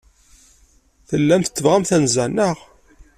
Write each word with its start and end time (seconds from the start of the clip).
Tellamt 1.09 1.49
tebɣamt 1.55 1.91
anza, 1.95 2.25
naɣ? 2.27 2.57